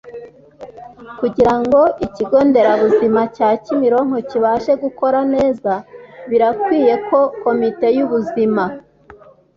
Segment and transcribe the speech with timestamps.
[1.19, 5.71] Kugira ngo Ikigo Nderabuzima cya Kimironko kibashe gukora neza
[6.29, 8.63] birakwiye ko Komite y ubuzima